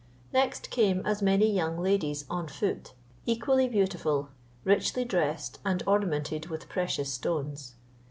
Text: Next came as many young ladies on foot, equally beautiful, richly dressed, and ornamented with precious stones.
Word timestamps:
Next 0.33 0.71
came 0.71 1.05
as 1.05 1.21
many 1.21 1.45
young 1.47 1.77
ladies 1.77 2.25
on 2.27 2.47
foot, 2.47 2.93
equally 3.27 3.67
beautiful, 3.69 4.29
richly 4.63 5.05
dressed, 5.05 5.59
and 5.63 5.83
ornamented 5.85 6.47
with 6.47 6.67
precious 6.67 7.13
stones. 7.13 7.75